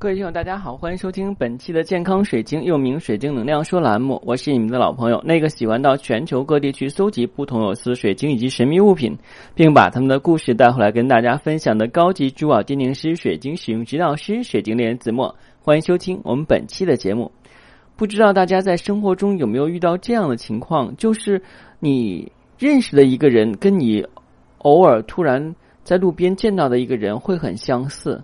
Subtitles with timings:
[0.00, 4.22] 各位听友，大家好，欢迎收听本期的健康水晶，又名水晶能量说栏目。
[4.24, 9.18] 我是你们的老朋友，那个喜欢到全球各地去搜集不同有丝水晶以及神秘物品，
[9.56, 15.34] 并把他们的故事带回来跟大家分享的高级珠宝鉴定师、水晶使用指导师、水晶猎人子墨。
[15.62, 17.32] 欢迎收听我们本期的节目。
[17.96, 21.42] 不知道大家在生活中有没有遇到这样的情况，就是
[21.80, 24.06] 你认识的一个人，跟你
[24.58, 28.22] 偶尔突然在路边见到的一个人会很相似。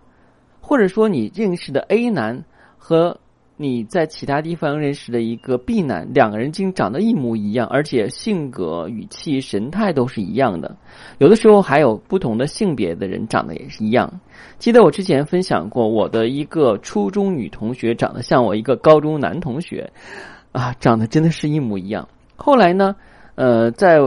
[0.67, 2.43] 或者说，你认识的 A 男
[2.79, 3.18] 和
[3.59, 10.75] 你在其他地方认识的一个 B 男，两个人竟长得一模一样，而且性格、语气、神态都是一样的。
[11.18, 14.11] 有的时候还有不同的性别的人长得也是一样。
[14.59, 19.93] 记得我之前分享过，我的一个初中女同学长得像我一个高中男同学，
[20.53, 22.09] 啊，长得真的是一模一样。
[22.37, 22.96] 后来呢，
[23.35, 24.01] 呃，在。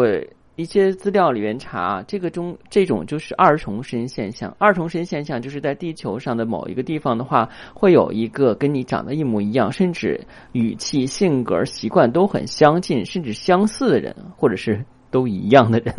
[0.57, 4.53] 一些资料里面查，这个中这种就是二重身现象。
[4.57, 10.19] 二重身现象就是在地球上的某一个地方的话，会有一个跟你长得一模一样，甚至
[10.53, 15.94] 语气、性格、习惯都很相近，甚至相似的人，或者是都一样的人。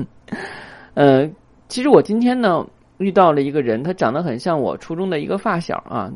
[0.94, 1.30] 呃，
[1.68, 2.66] 其实我今天呢
[2.98, 6.12] 遇到了一个人，他长得很像我初中的一个发小啊。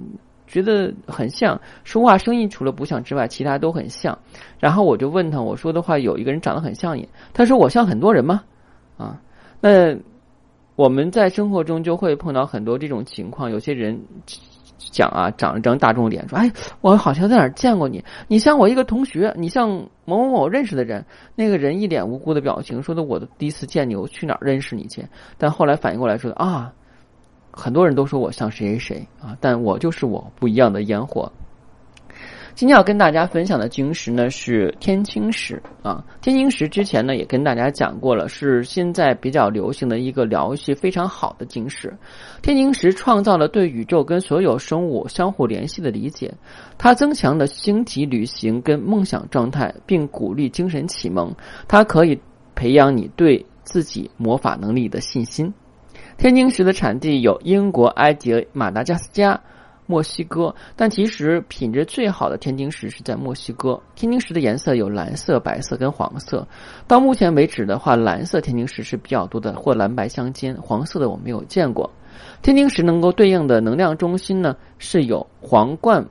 [0.52, 4.16] 觉得很像，说话声音除了不像之外，其他都很像。
[4.60, 8.44] 然后我就问他，我说的话有一个人长得很像你，他说我像很多人吗？
[8.98, 9.18] 啊，
[9.60, 9.96] 那
[10.76, 13.50] 我们在生活中就会碰到很多这种情况。
[13.50, 13.98] 有些人
[14.76, 19.70] 讲啊，长一张大众脸，说哎，我好像在哪儿见过你，你像我一个同学，你像
[20.04, 21.02] 某某某认识的人。
[21.34, 25.02] 那个人一脸无辜的表情，说的我的第一次见你，我去哪儿认识你去？
[25.38, 26.70] 但后来反应过来说啊。
[27.52, 31.30] 很多人都说我像谁谁谁啊，但我就是我不一样的烟火。
[32.54, 41.96] 今天要跟大家分享的晶石呢是天青石啊，天青石之前呢也跟大家讲过了，是现在比较流行的一个疗愈非常好的晶石。
[42.42, 46.30] 天青石创造了对宇宙跟所有生物相互联系的理解，
[46.76, 51.34] 它增强了星体旅行跟梦想状态，并鼓励精神启蒙。
[51.66, 52.20] 它可以
[52.54, 55.52] 培养你对自己魔法能力的信心。
[56.16, 59.40] 天晶石的产地有英国、埃及、马达加斯加、
[59.86, 63.80] 墨西哥，但其实品质最好的天晶石是在墨西哥。
[63.94, 66.46] 天晶石的颜色有蓝色、白色跟黄色。
[66.86, 70.54] 到目前为止的话，蓝色天晶石是比较多的，或蓝白相间。
[70.62, 71.90] 黄色的我没有见过。
[72.42, 76.06] 天晶石能够对应的能量中心呢，是有皇冠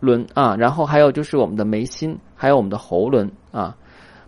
[0.00, 3.76] 轮啊，然后还有就是我们的眉心，还有我们的喉轮啊。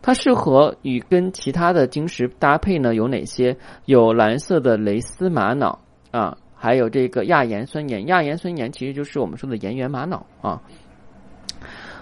[0.03, 2.93] 它适合与跟其他的晶石搭配呢？
[2.93, 3.57] 有哪些？
[3.85, 5.79] 有蓝色的蕾丝玛瑙
[6.11, 8.09] 啊，还有这个亚盐酸盐。
[8.09, 10.61] 亚盐酸盐其实就是我们说的盐源玛瑙啊。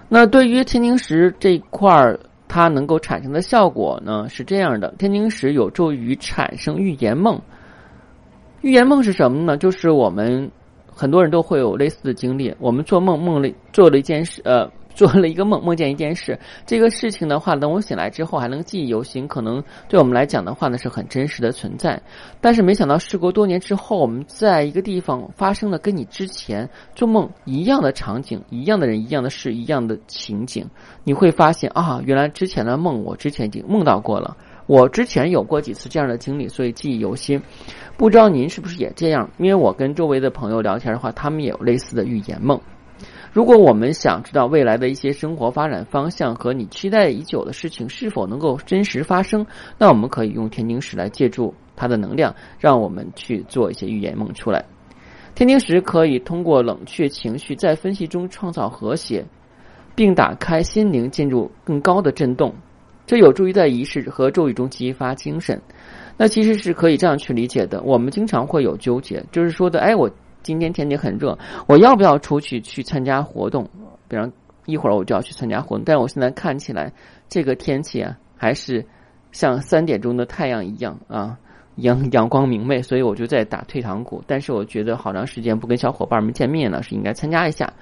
[0.09, 2.19] 那对于天晶石这块儿，
[2.49, 7.39] 它能够产生的效果呢是这样的：天晶石有助于产生预言梦。
[8.63, 9.59] 预言梦是什么呢？
[9.59, 10.51] 就是我们
[10.91, 14.71] 很多人都会有类似的经历，我们做梦梦了做了一件事，呃。
[15.01, 16.39] 做了一个梦，梦见一件事。
[16.67, 21.99] 这个事情的话，等我醒来之后还能记忆犹新，可能对我们来讲的话呢是很真实的存在。
[22.39, 30.67] 但是没想到，事隔多年之后，我们在一个地方发生了跟你之前做梦一样的场景、一样的人、一样的事、一样的情景，
[31.03, 34.37] 你会发现啊，原来之前的梦我之前已经梦到过了，
[34.67, 37.41] 我之前有过几次这样的经历，所以记忆犹新。
[37.97, 39.31] 不知道您是不是也这样？
[39.39, 42.61] 因为我跟周围的朋友聊天的话，他们也有类似的预言梦。
[43.33, 49.47] 如果我们想知道未来的一些生活发展方向和你期待已久的事情是否能够真实发生，
[49.79, 54.65] 那我们可以用天晶石来借助它的能量，让我们去做一些预言梦出来。
[55.37, 59.25] 天晶石可以通过冷却情绪，在分析中创造和谐，
[59.95, 62.53] 并打开心灵，进入更高的震动。
[63.07, 65.63] 这有助于在仪式和咒语中激发精神。
[66.17, 67.81] 那其实是可以这样去理解的。
[67.83, 70.11] 我们经常会有纠结，就是说的，哎，我。
[70.43, 73.69] 今天天气很热，我要不要出去去参加活动？
[74.09, 74.33] 比方
[74.67, 76.93] 一会儿我就要去参加活动，但是我现在看起来
[77.29, 78.85] 这个天气啊，还是
[79.33, 81.39] 像三点钟的太阳一样啊，
[81.81, 84.23] 阳 阳光明媚，所以我就在打退堂鼓。
[84.27, 87.73] 但是我觉得好长时间不跟小伙伴们见面了，是应该参加一下。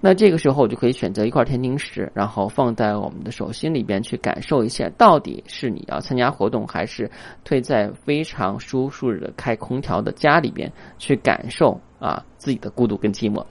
[0.00, 7.10] 那这个时候我就可以选择一块天津石，然后放在我们的手心里边去感受一下，到底是你要参加活动，还是
[7.44, 11.80] 退在非常舒适的开空调的家里边去感受。
[11.98, 13.44] 啊，自己的孤独跟寂寞。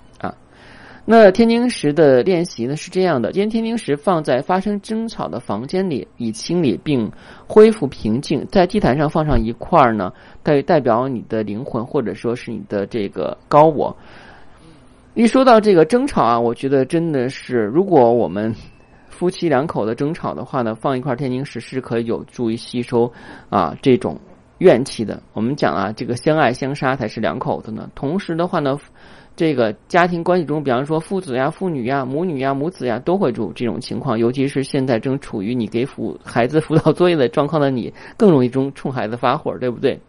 [1.10, 7.10] 那天津石的练习呢是这样的：将天津石放在发生争吵的房间里，以清理并
[7.48, 8.46] 恢复平静。
[8.52, 10.12] 在地毯上放上一块儿呢，
[10.44, 13.96] 代代表你的灵魂或者说是你的这个高我。
[15.14, 18.54] 一说到这个争吵啊，我觉得真的是，如果我们
[19.08, 23.10] 夫妻两口的争吵的话呢，放一块天津石是可以有助于吸收
[23.50, 24.20] 啊这种
[24.60, 25.22] 怨气的。
[25.34, 27.90] 我们讲啊，这个相爱相杀才是两口子呢。
[27.96, 28.78] 同时的话呢，
[29.36, 34.18] 这个家庭关系中，比方说父子呀、父女呀、母女呀、母子呀，都会有这种情况。
[34.18, 40.00] 尤其是现在正处于你给辅孩子辅导作业的状况的你，更容易中冲孩子发火，对不对？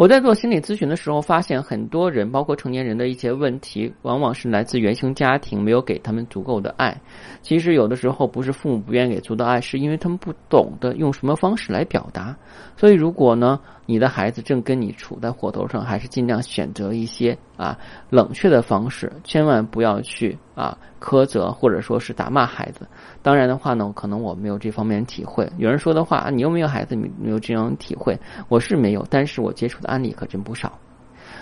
[0.00, 6.98] 我在做心理咨询的时候，发现很多人，包括成年人的一些问题，往往是来自原生家庭没有给他们足够的爱。
[7.42, 12.34] 其实有的时候不是父母不愿意给足的爱，是因为他们不懂得用什么方式来表达。
[12.78, 22.88] 所以，如果呢，你的孩子正跟你处在火头上，还是尽量选择一些啊冷却的方式，千万不要去啊苛责或者说是打骂孩子。
[23.20, 25.46] 当然的话呢，可能我没有这方面体会。
[25.58, 28.18] 有人说的话啊，你又没有孩子，你没有这样体会，
[28.48, 30.78] 我是没有，但是我接触的案例可真不少。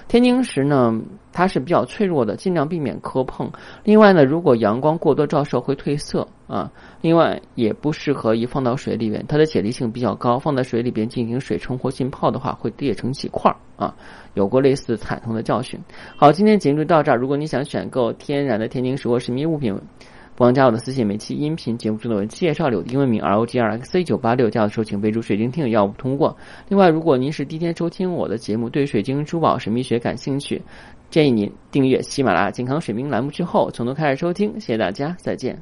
[0.07, 0.99] 天津石呢，
[1.33, 3.51] 它是比较脆弱的，尽量避免磕碰。
[3.85, 6.71] 另外呢，如果阳光过多照射会褪色啊。
[7.03, 13.95] 另外也不适合一放到水里边，它的解离性比较高，放在水里边进行水冲或浸泡的话，会裂成几块儿啊。
[14.33, 15.79] 有过类似惨痛的教训。
[16.17, 17.19] 好，今天节目就到这儿。
[17.19, 19.79] 如果你想选购天然的天津石或神秘物品。
[20.39, 26.37] 不忘加我的私信，每期音频节目中的文介绍有英文名 R O G R X C 九八六，加的时候请备注“水晶听友”，要不通过。
[26.69, 30.63] 另外，如果您是第一天收听我的节目，对水晶珠宝神秘学感兴趣，
[31.11, 34.53] 建议您订阅喜马拉雅健康水晶栏目之后从头开始收听。
[34.61, 35.61] 谢谢大家，再见。